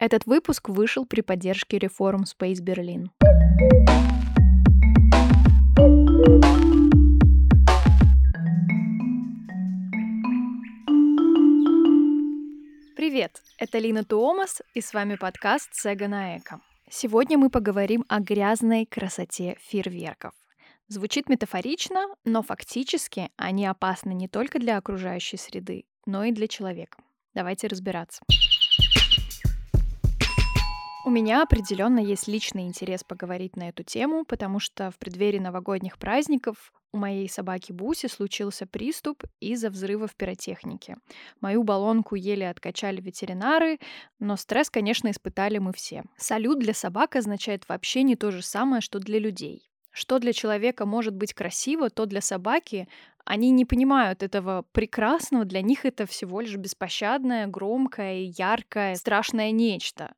[0.00, 3.08] Этот выпуск вышел при поддержке реформ Space Berlin.
[12.94, 16.60] Привет, это Лина Туомас, и с вами подкаст «Сега на эко».
[16.88, 20.32] Сегодня мы поговорим о грязной красоте фейерверков.
[20.86, 26.98] Звучит метафорично, но фактически они опасны не только для окружающей среды, но и для человека.
[27.34, 28.22] Давайте разбираться.
[31.08, 35.96] У меня определенно есть личный интерес поговорить на эту тему, потому что в преддверии новогодних
[35.96, 40.98] праздников у моей собаки Буси случился приступ из-за взрыва в пиротехнике.
[41.40, 43.78] Мою баллонку еле откачали ветеринары,
[44.18, 46.04] но стресс, конечно, испытали мы все.
[46.18, 49.70] Салют для собак означает вообще не то же самое, что для людей.
[49.90, 52.86] Что для человека может быть красиво, то для собаки
[53.24, 60.12] они не понимают этого прекрасного, для них это всего лишь беспощадное, громкое, яркое, страшное нечто.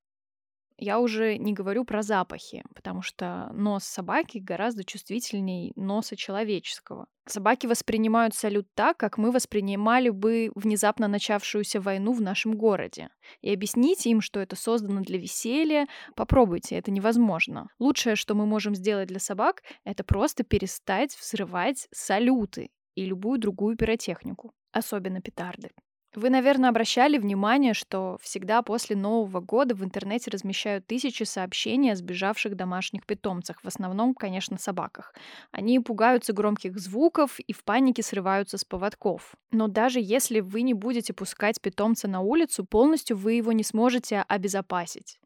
[0.83, 7.07] Я уже не говорю про запахи, потому что нос собаки гораздо чувствительней носа человеческого.
[7.27, 13.11] Собаки воспринимают салют так, как мы воспринимали бы внезапно начавшуюся войну в нашем городе.
[13.43, 17.69] И объясните им, что это создано для веселья, попробуйте, это невозможно.
[17.79, 23.77] Лучшее, что мы можем сделать для собак, это просто перестать взрывать салюты и любую другую
[23.77, 25.73] пиротехнику, особенно петарды.
[26.17, 31.95] Вы, наверное, обращали внимание, что всегда после Нового года в интернете размещают тысячи сообщений о
[31.95, 35.15] сбежавших домашних питомцах, в основном, конечно, собаках.
[35.53, 39.37] Они пугаются громких звуков и в панике срываются с поводков.
[39.53, 44.25] Но даже если вы не будете пускать питомца на улицу, полностью вы его не сможете
[44.27, 45.21] обезопасить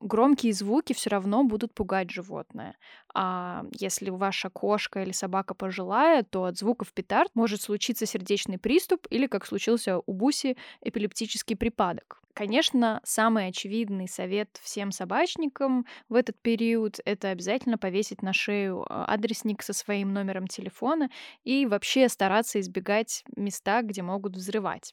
[0.00, 2.76] громкие звуки все равно будут пугать животное.
[3.14, 9.06] А если ваша кошка или собака пожилая, то от звуков петард может случиться сердечный приступ
[9.10, 12.22] или, как случился у Буси, эпилептический припадок.
[12.34, 19.06] Конечно, самый очевидный совет всем собачникам в этот период— это обязательно повесить на шею а,
[19.06, 21.10] адресник со своим номером телефона
[21.42, 24.92] и вообще стараться избегать места, где могут взрывать.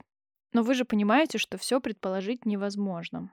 [0.53, 3.31] Но вы же понимаете, что все предположить невозможно.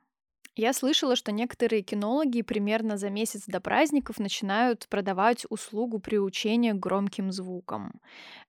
[0.55, 6.79] Я слышала, что некоторые кинологи примерно за месяц до праздников начинают продавать услугу приучения к
[6.79, 8.01] громким звукам.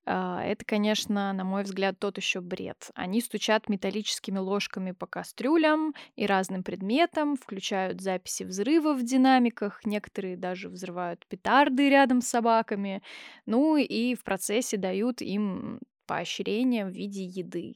[0.06, 2.92] А, это, конечно, на мой взгляд, тот еще бред.
[2.96, 10.38] Они стучат металлическими ложками по кастрюлям и разным предметам, включают записи взрывов в динамиках, некоторые
[10.38, 13.04] даже взрывают петарды рядом с собаками,
[13.46, 17.76] ну и в процессе дают им поощрение в виде еды,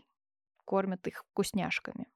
[0.66, 2.08] кормят их вкусняшками.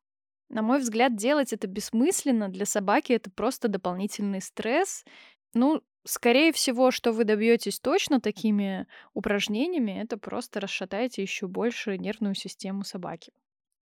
[0.52, 2.50] На мой взгляд, делать это бессмысленно.
[2.50, 5.06] Для собаки это просто дополнительный стресс.
[5.54, 12.36] Ну, скорее всего, что вы добьетесь точно такими упражнениями, это просто расшатаете еще больше нервную
[12.36, 13.32] систему собаки.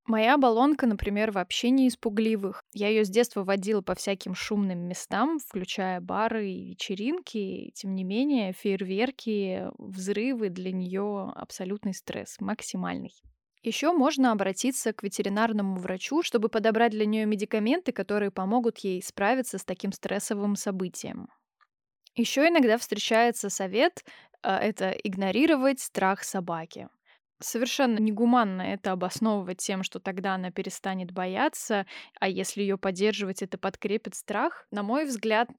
[0.06, 2.63] Моя баллонка, например, вообще не из пугливых.
[2.74, 7.72] Я ее с детства водила по всяким шумным местам, включая бары и вечеринки.
[7.74, 13.13] Тем не менее, фейерверки, взрывы для нее абсолютный стресс, максимальный.
[13.62, 19.58] Еще можно обратиться к ветеринарному врачу, чтобы подобрать для нее медикаменты, которые помогут ей справиться
[19.58, 21.28] с таким стрессовым событием.
[22.16, 24.03] Еще иногда встречается совет
[24.44, 26.88] э, это игнорировать страх собаки.
[27.42, 31.86] Совершенно негуманно это обосновывать тем, что тогда она перестанет бояться,
[32.19, 34.68] а если ее поддерживать, это подкрепит страх.
[34.72, 35.50] На мой взгляд,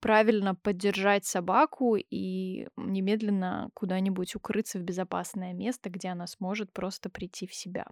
[0.00, 7.46] правильно поддержать собаку и немедленно куда-нибудь укрыться в безопасное место, где она сможет просто прийти
[7.46, 7.86] в себя.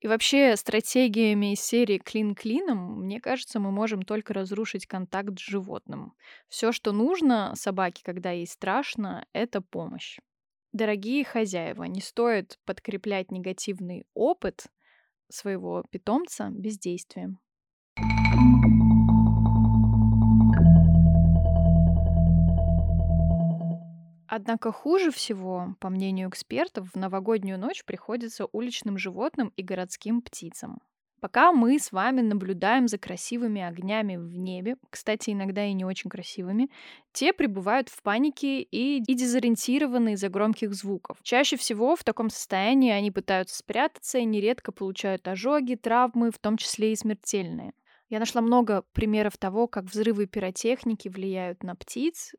[0.00, 5.42] И вообще стратегиями из серии клин клином, мне кажется, мы можем только разрушить контакт с
[5.42, 6.12] животным.
[6.48, 10.18] Все, что нужно собаке, когда ей страшно, это помощь.
[10.72, 14.66] Дорогие хозяева, не стоит подкреплять негативный опыт
[15.30, 17.40] своего питомца бездействием.
[24.36, 30.82] Однако хуже всего, по мнению экспертов, в новогоднюю ночь приходится уличным животным и городским птицам.
[31.22, 36.10] Пока мы с вами наблюдаем за красивыми огнями в небе, кстати, иногда и не очень
[36.10, 36.68] красивыми,
[37.14, 41.16] те пребывают в панике и, и дезориентированы из-за громких звуков.
[41.22, 46.58] Чаще всего в таком состоянии они пытаются спрятаться и нередко получают ожоги, травмы, в том
[46.58, 47.72] числе и смертельные.
[48.10, 52.34] Я нашла много примеров того, как взрывы пиротехники влияют на птиц,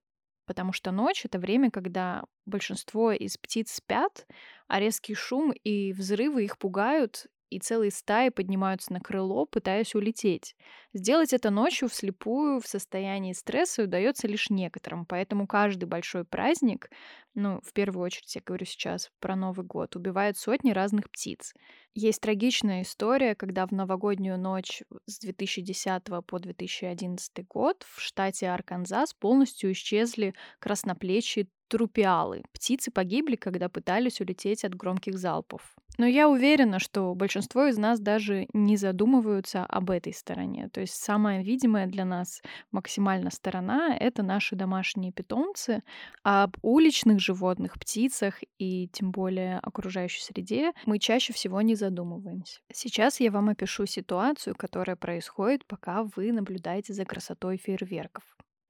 [0.47, 4.25] потому что ночь— это время, когда большинство из птиц спят,
[4.67, 10.55] а резкий шум и взрывы их пугают, и целые стаи поднимаются на крыло, пытаясь улететь.
[10.93, 16.89] Сделать это ночью вслепую в состоянии стресса удается лишь некоторым, поэтому каждый большой праздник,
[17.35, 21.53] ну, в первую очередь я говорю сейчас про Новый год, убивает сотни разных птиц.
[21.93, 29.13] Есть трагичная история, когда в новогоднюю ночь с 2010 по 2011 год в штате Арканзас
[29.13, 32.43] полностью исчезли красноплечие трупиалы.
[32.51, 35.61] Птицы погибли, когда пытались улететь от громких залпов.
[35.97, 40.69] Но я уверена, что большинство из нас даже не задумываются об этой стороне.
[40.69, 42.41] То есть самая видимая для нас
[42.71, 45.81] максимально сторона— это наши домашние питомцы.
[46.23, 52.59] А об уличных животных, птицах и тем более окружающей среде мы чаще всего не задумываемся.
[52.71, 58.23] Сейчас я вам опишу ситуацию, которая происходит, пока вы наблюдаете за красотой фейерверков.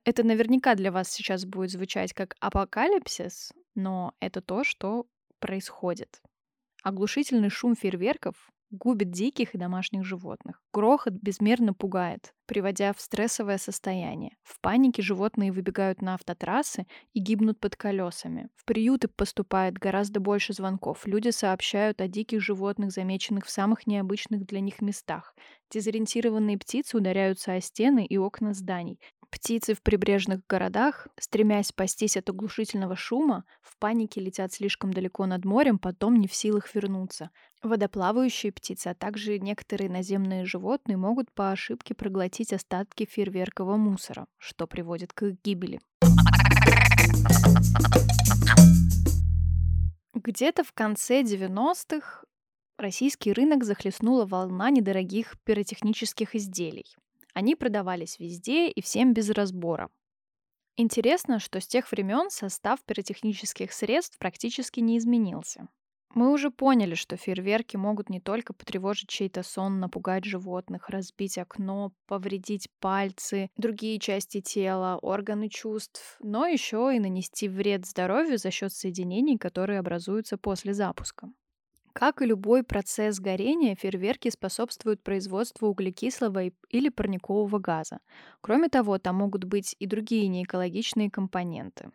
[0.07, 5.06] Это наверняка для вас сейчас будет звучать как апокалипсис, но это то, что
[5.39, 6.21] происходит.
[6.81, 10.62] Оглушительный шум фейерверков губит диких и домашних животных.
[10.74, 14.38] Грохот безмерно пугает, приводя в стрессовое состояние.
[14.44, 18.48] В панике животные выбегают на автотрассы и гибнут под колесами.
[18.56, 21.06] В приюты поступает гораздо больше звонков.
[21.06, 25.36] Люди сообщают о диких животных, замеченных в самых необычных для них местах.
[25.69, 29.01] Дезориентированные птицы ударяются о стены и окна зданий.
[29.29, 35.44] Птицы в прибрежных городах, стремясь спастись от оглушительного шума, в панике летят слишком далеко над
[35.44, 37.29] морем, потом не в силах вернуться.
[37.62, 44.65] Водоплавающие птицы, а также некоторые наземные животные могут по ошибке проглотить остатки фейерверкового мусора, что
[44.65, 45.81] приводит к их гибели.
[50.13, 52.24] Где-то в конце 90-х
[52.77, 56.85] российский рынок захлестнула волна недорогих пиротехнических изделий.
[57.38, 59.92] Они продавались везде и всем без разбора.
[60.75, 65.68] Интересно, что с тех времен состав пиротехнических средств практически не изменился.
[66.16, 71.94] Мы уже поняли, что фейерверки могут не только потревожить чей-то сон, напугать животных, разбить окно,
[72.07, 78.74] повредить пальцы, другие части тела, органы чувств, но еще и нанести вред здоровью за счет
[78.74, 81.30] соединений, которые образуются после запуска.
[81.98, 88.02] Как и любой процесс горения, фейерверки способствуют производству углекислого или парникового газа.
[88.40, 91.90] Кроме того, там могут быть и другие неэкологичные компоненты.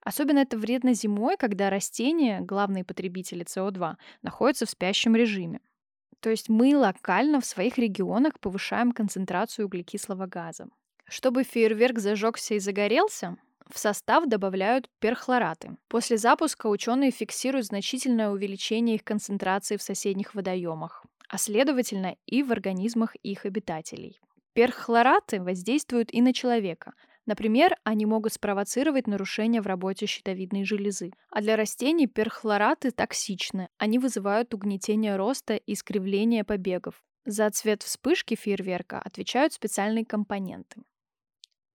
[0.00, 5.60] Особенно это вредно зимой, когда растения, главные потребители СО2, находятся в спящем режиме.
[6.18, 10.66] То есть мы локально в своих регионах повышаем концентрацию углекислого газа.
[11.04, 13.36] Чтобы фейерверк зажегся и загорелся,
[13.70, 15.76] в состав добавляют перхлораты.
[15.88, 22.52] После запуска ученые фиксируют значительное увеличение их концентрации в соседних водоемах, а следовательно и в
[22.52, 24.20] организмах их обитателей.
[24.52, 26.92] Перхлораты воздействуют и на человека.
[27.26, 31.12] Например, они могут спровоцировать нарушение в работе щитовидной железы.
[31.30, 33.68] А для растений перхлораты токсичны.
[33.78, 37.02] Они вызывают угнетение роста и искривление побегов.
[37.24, 40.82] За цвет вспышки фейерверка отвечают специальные компоненты.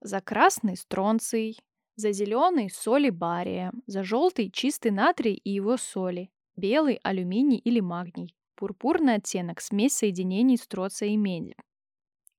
[0.02, 1.58] За красный– стронций,
[2.00, 8.36] за зеленый– соли бария, за желтый– чистый натрий и его соли, белый– алюминий или магний,
[8.56, 11.56] пурпурный оттенок– смесь соединений строция и меди.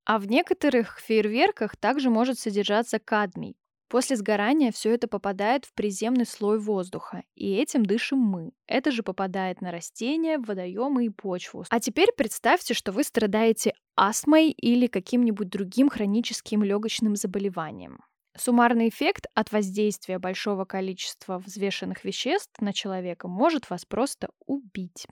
[0.05, 3.55] А в некоторых фейерверках также может содержаться кадмий.
[3.87, 8.53] После сгорания все это попадает в приземный слой воздуха, и этим дышим мы.
[8.65, 11.65] Это же попадает на растения, водоемы и почву.
[11.69, 17.99] А теперь представьте, что вы страдаете астмой или каким-нибудь другим хроническим легочным заболеванием.
[18.37, 25.05] Суммарный эффект от воздействия большого количества взвешенных веществ на человека может вас просто убить.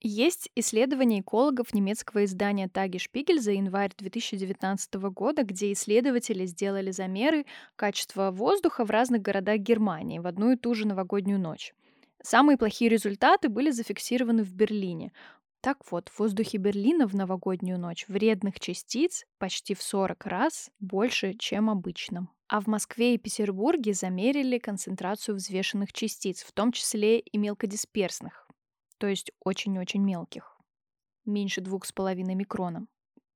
[0.00, 7.46] Есть исследование экологов немецкого издания Таги Шпигель за январь 2019 года, где исследователи сделали замеры
[7.76, 11.72] качества воздуха в разных городах Германии в одну и ту же новогоднюю ночь.
[12.22, 15.12] Самые плохие результаты были зафиксированы в Берлине.
[15.66, 21.34] Так вот, в воздухе Берлина в новогоднюю ночь вредных частиц почти в 40 раз больше,
[21.34, 22.28] чем обычно.
[22.46, 28.46] А в Москве и Петербурге замерили концентрацию взвешенных частиц, в том числе и мелкодисперсных,
[28.98, 30.56] то есть очень-очень мелких,
[31.24, 32.86] меньше 2,5 микрона.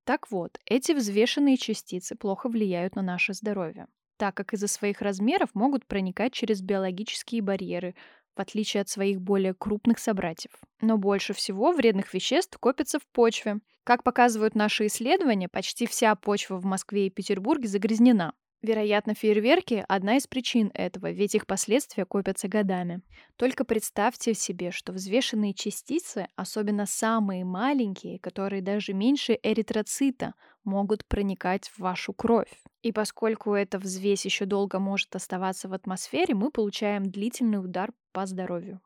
[0.05, 5.53] Так вот, эти взвешенные частицы плохо влияют на наше здоровье, так как из-за своих размеров
[5.55, 7.97] могут проникать через биологические барьеры,
[8.37, 10.53] в отличие от своих более крупных собратьев.
[10.81, 13.61] Но больше всего вредных веществ копится в почве.
[13.85, 18.35] Как показывают наши исследования, почти вся почва в Москве и Петербурге загрязнена.
[18.63, 23.01] Вероятно, фейерверки– одна из причин этого, ведь их последствия копятся годами.
[23.37, 31.69] Только представьте себе, что взвешенные частицы, особенно самые маленькие, которые даже меньше эритроцита, могут проникать
[31.71, 32.53] в вашу кровь.
[32.83, 38.27] И поскольку эта взвесь еще долго может оставаться в атмосфере, мы получаем длительный удар по
[38.27, 38.83] здоровью.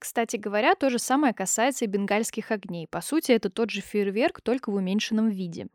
[0.00, 2.88] Кстати говоря, то же самое касается и бенгальских огней.
[2.88, 5.68] По сути, это тот же фейерверк, только в уменьшенном виде.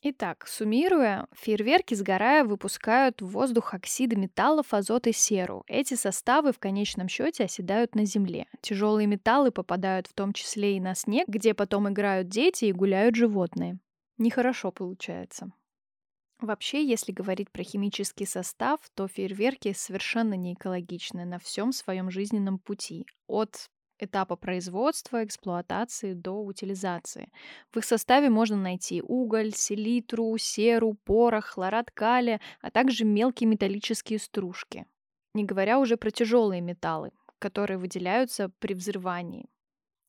[0.00, 5.64] Итак, суммируя, фейерверки, сгорая, выпускают в воздух оксиды металлов, азот и серу.
[5.66, 8.46] Эти составы в конечном счете оседают на земле.
[8.60, 13.16] Тяжелые металлы попадают в том числе и на снег, где потом играют дети и гуляют
[13.16, 13.80] животные.
[14.18, 15.50] Нехорошо получается.
[16.40, 22.60] Вообще, если говорить про химический состав, то фейерверки совершенно не экологичны на всем своем жизненном
[22.60, 23.04] пути.
[23.26, 27.30] От этапа производства, эксплуатации до утилизации.
[27.72, 34.18] В их составе можно найти уголь, селитру, серу, порох, хлорат калия, а также мелкие металлические
[34.18, 34.86] стружки.
[35.34, 39.48] Не говоря уже про тяжелые металлы, которые выделяются при взрывании.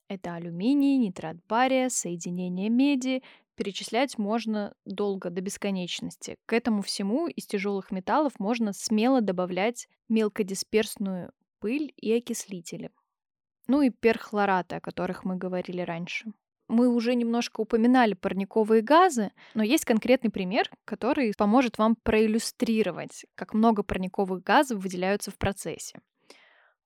[0.08, 3.22] Это алюминий, нитрат бария, соединение меди.
[3.56, 6.38] Перечислять можно долго, до бесконечности.
[6.46, 12.90] К этому всему из тяжелых металлов можно смело добавлять мелкодисперсную пыль и окислители.
[13.70, 16.34] Ну и перхлораты, о которых мы говорили раньше.
[16.68, 23.54] Мы уже немножко упоминали парниковые газы, но есть конкретный пример, который поможет вам проиллюстрировать, как
[23.54, 26.00] много парниковых газов выделяются в процессе.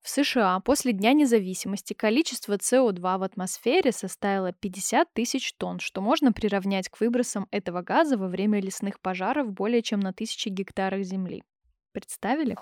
[0.02, 6.34] В США после Дня независимости количество СО2 в атмосфере составило 50 тысяч тонн, что можно
[6.34, 11.44] приравнять к выбросам этого газа во время лесных пожаров более чем на тысячи гектарах земли.
[11.92, 12.56] Представили?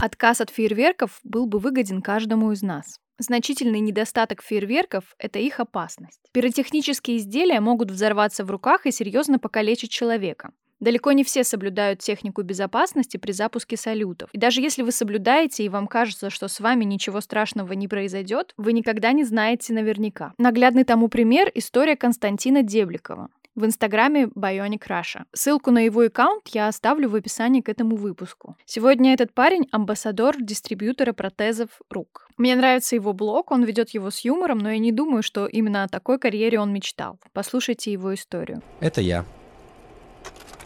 [0.00, 2.98] Отказ от фейерверков был бы выгоден каждому из нас.
[3.18, 6.20] Значительный недостаток фейерверков– это их опасность.
[6.32, 10.52] Пиротехнические изделия могут взорваться в руках и серьезно покалечить человека.
[10.78, 14.28] Далеко не все соблюдают технику безопасности при запуске салютов.
[14.32, 18.52] И даже если вы соблюдаете и вам кажется, что с вами ничего страшного не произойдет,
[18.58, 20.34] вы никогда не знаете наверняка.
[20.36, 25.24] Наглядный тому пример– история Константина Дебликова в инстаграме Bionic Russia.
[25.32, 28.56] Ссылку на его аккаунт я оставлю в описании к этому выпуску.
[28.66, 32.28] Сегодня этот парень— амбассадор дистрибьютора протезов рук.
[32.36, 35.84] Мне нравится его блог, он ведет его с юмором, но я не думаю, что именно
[35.84, 37.18] о такой карьере он мечтал.
[37.32, 38.62] Послушайте его историю.
[38.80, 39.24] Это я.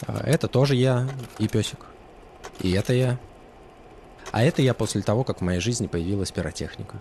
[0.06, 1.86] А, это тоже я и песик.
[2.60, 3.18] И это я.
[4.32, 7.00] А это я после того, как в моей жизни появилась пиротехника.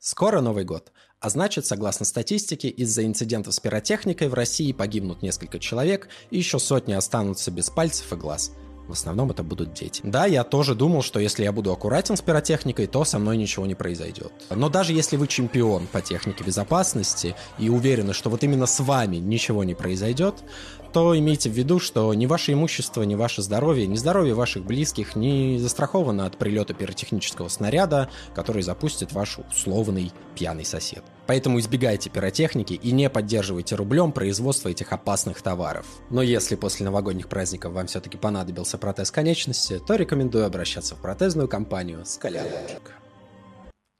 [0.00, 0.92] Скоро Новый год.
[1.26, 6.60] А значит, согласно статистике, из-за инцидентов с пиротехникой в России погибнут несколько человек, и еще
[6.60, 8.52] сотни останутся без пальцев и глаз.
[8.86, 10.00] В основном это будут дети.
[10.04, 13.66] Да, я тоже думал, что если я буду аккуратен с пиротехникой, то со мной ничего
[13.66, 14.32] не произойдет.
[14.50, 19.16] Но даже если вы чемпион по технике безопасности и уверены, что вот именно с вами
[19.16, 20.44] ничего не произойдет,
[20.96, 25.14] то имейте в виду, что ни ваше имущество, ни ваше здоровье, ни здоровье ваших близких
[25.14, 31.04] не застраховано от прилета пиротехнического снаряда, который запустит ваш условный пьяный сосед.
[31.26, 35.84] Поэтому избегайте пиротехники и не поддерживайте рублем производство этих опасных товаров.
[36.08, 41.46] Но если после новогодних праздников вам все-таки понадобился протез конечности, то рекомендую обращаться в протезную
[41.46, 42.94] компанию Скалялоджик.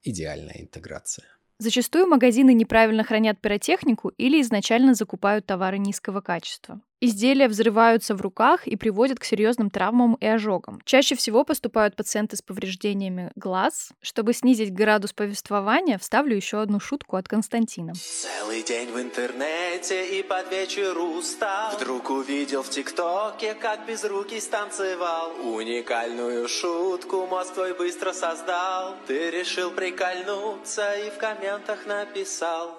[0.02, 1.26] Идеальная интеграция.
[1.58, 6.80] Зачастую магазины неправильно хранят пиротехнику или изначально закупают товары низкого качества.
[7.06, 10.80] Изделия взрываются в руках и приводят к серьезным травмам и ожогам.
[10.84, 13.90] Чаще всего поступают пациенты с повреждениями глаз.
[14.02, 17.92] Чтобы снизить градус повествования, вставлю еще одну шутку от Константина.
[17.94, 21.76] Целый день в интернете и под вечер устал.
[21.76, 25.30] Вдруг увидел в ТикТоке, как без руки станцевал.
[25.44, 28.96] Уникальную шутку мозг твой быстро создал.
[29.06, 32.76] Ты решил прикольнуться и в комментах написал.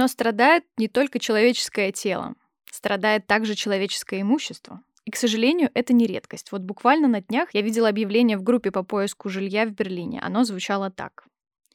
[0.00, 2.32] Но страдает не только человеческое тело,
[2.72, 4.80] страдает также человеческое имущество.
[5.04, 6.52] И, к сожалению, это не редкость.
[6.52, 10.18] Вот буквально на днях я видела объявление в группе по поиску жилья в Берлине.
[10.24, 11.28] Оно звучало так.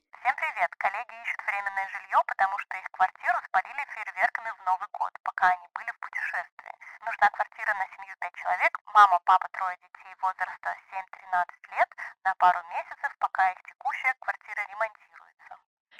[0.10, 0.74] Всем привет!
[0.74, 5.68] Коллеги ищут временное жилье, потому что их квартиру спалили фейерверками в Новый год, пока они
[5.78, 6.74] были в путешествии.
[7.06, 11.90] Нужна квартира на семью 5 человек, мама, папа, трое детей возраста 7-13 лет
[12.26, 15.15] на пару месяцев, пока их текущая квартира ремонтируется.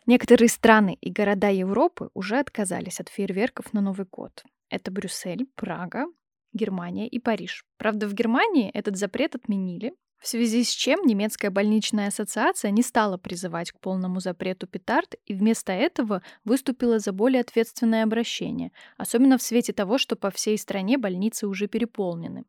[0.06, 4.44] Некоторые страны и города Европы уже отказались от фейерверков на Новый год.
[4.70, 6.06] Это Брюссель, Прага,
[6.54, 7.66] Германия и Париж.
[7.78, 13.18] Правда, в Германии этот запрет отменили, в связи с чем немецкая больничная ассоциация не стала
[13.18, 19.44] призывать к полному запрету петард и вместо этого выступила за более ответственное обращение, особенно в
[19.44, 22.46] свете того, что по всей стране больницы уже переполнены.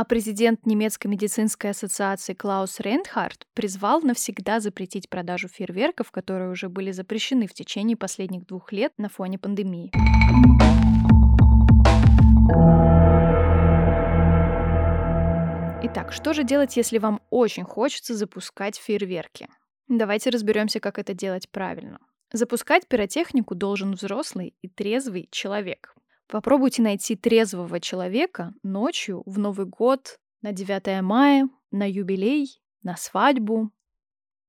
[0.00, 6.92] А президент немецкой медицинской ассоциации Клаус Рейнхард призвал навсегда запретить продажу фейерверков, которые уже были
[6.92, 9.90] запрещены в течение последних двух лет на фоне пандемии.
[15.82, 19.48] Итак, что же делать, если вам очень хочется запускать фейерверки?
[19.88, 21.98] Давайте разберемся, как это делать правильно.
[22.32, 25.96] Запускать пиротехнику должен взрослый и трезвый человек.
[26.28, 33.70] Попробуйте найти трезвого человека ночью в Новый год, на 9 мая, на юбилей, на свадьбу.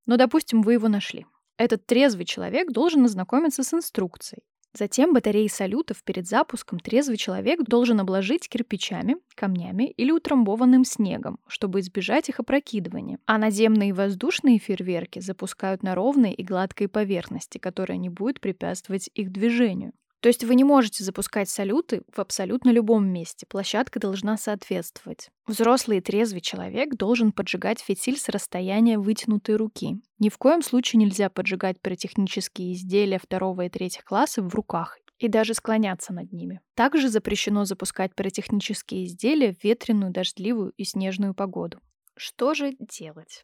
[0.06, 1.26] Но, допустим, вы его нашли.
[1.58, 4.44] Этот трезвый человек должен ознакомиться с инструкцией.
[4.74, 11.80] Затем батареи салютов перед запуском трезвый человек должен обложить кирпичами, камнями или утрамбованным снегом, чтобы
[11.80, 13.20] избежать их опрокидывания.
[13.26, 19.10] А наземные и воздушные фейерверки запускают на ровной и гладкой поверхности, которая не будет препятствовать
[19.16, 19.94] их движению.
[20.22, 23.46] То есть вы не можете запускать салюты в абсолютно любом месте.
[23.48, 25.30] Площадка должна соответствовать.
[25.48, 30.02] Взрослый и трезвый человек должен поджигать фитиль с расстояния вытянутой руки.
[30.20, 35.28] Ни в коем случае нельзя поджигать пиротехнические изделия второго и третьего класса в руках и
[35.30, 36.62] даже склоняться над ними.
[36.76, 41.80] Также запрещено запускать пиротехнические изделия в ветреную, дождливую и снежную погоду.
[42.16, 43.44] Что же делать?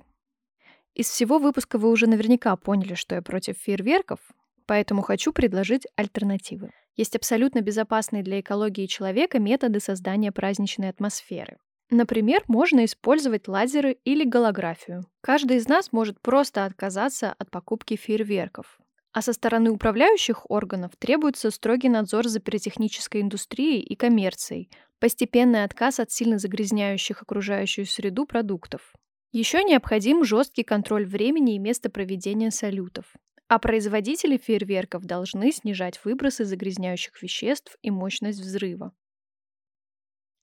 [0.94, 4.20] Из всего выпуска вы уже наверняка поняли, что я против фейерверков,
[4.66, 6.72] поэтому хочу предложить альтернативы.
[6.96, 11.58] Есть абсолютно безопасные для экологии человека методы создания праздничной атмосферы.
[11.92, 15.06] Например, можно использовать лазеры или голографию.
[15.22, 18.80] Каждый из нас может просто отказаться от покупки фейерверков.
[19.12, 24.70] А со стороны управляющих органов требуется строгий надзор за пиротехнической индустрией и коммерцией,
[25.00, 28.94] постепенный отказ от сильно загрязняющих окружающую среду продуктов.
[29.32, 33.06] Еще необходим жесткий контроль времени и места проведения салютов.
[33.48, 38.92] А производители фейерверков должны снижать выбросы загрязняющих веществ и мощность взрыва.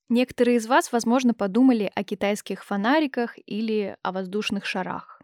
[0.08, 5.22] Некоторые из вас, возможно, подумали о китайских фонариках или о воздушных шарах.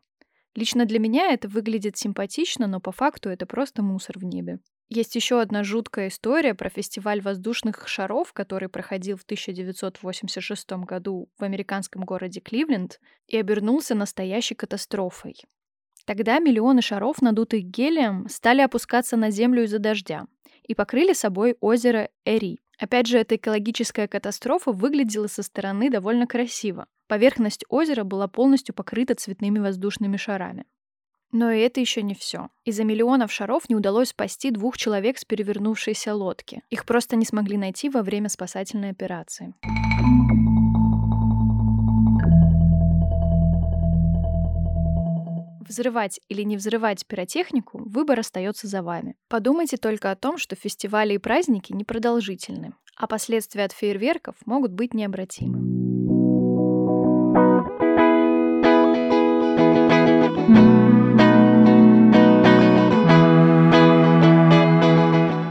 [0.55, 4.59] Лично для меня это выглядит симпатично, но по факту это просто мусор в небе.
[4.89, 11.45] Есть еще одна жуткая история про фестиваль воздушных шаров, который проходил в 1986 году в
[11.45, 15.37] американском городе Кливленд и обернулся настоящей катастрофой.
[16.09, 20.25] Тогда миллионы шаров, надутых гелием, стали опускаться на землю из-за дождя
[20.67, 22.61] и покрыли собой озеро Эри.
[22.79, 26.87] Опять же, эта экологическая катастрофа выглядела со стороны довольно красиво.
[27.09, 30.65] Поверхность озера была полностью покрыта цветными воздушными шарами.
[31.31, 32.49] Но и это еще не все.
[32.65, 36.63] Из-за миллионов шаров не удалось спасти двух человек с перевернувшейся лодки.
[36.71, 39.53] Их просто не смогли найти во время спасательной операции.
[45.69, 49.17] Взрывать или не взрывать пиротехнику, выбор остается за вами.
[49.29, 54.95] Подумайте только о том, что фестивали и праздники непродолжительны, а последствия от фейерверков могут быть
[54.95, 55.59] необратимы.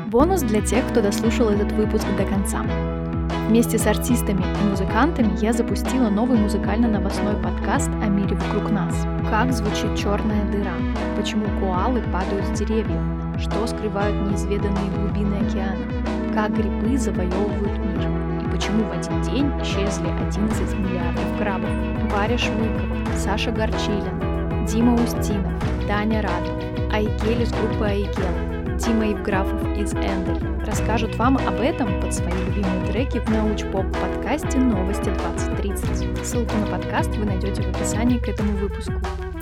[0.10, 3.07] Бонус для тех, кто дослушал этот выпуск до конца.
[3.48, 8.94] Вместе с артистами и музыкантами я запустила новый музыкально-новостной подкаст о мире вокруг нас.
[9.30, 10.74] Как звучит черная дыра?
[11.16, 13.02] Почему коалы падают с деревьев?
[13.40, 16.34] Что скрывают неизведанные глубины океана?
[16.34, 18.46] Как грибы завоевывают мир?
[18.46, 21.70] И почему в один день исчезли 11 миллиардов крабов?
[22.12, 25.54] Варя Шмыкова, Саша Горчилин, Дима Устинов,
[25.88, 26.52] Таня Рад,
[26.92, 28.57] Айкель из группы Айкел,
[28.88, 34.60] Тима Евграфов из Эндель расскажут вам об этом под свои любимые треки в науч-поп подкасте
[34.60, 36.24] «Новости 2030».
[36.24, 38.94] Ссылку на подкаст вы найдете в описании к этому выпуску.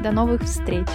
[0.01, 0.87] До новых встреч!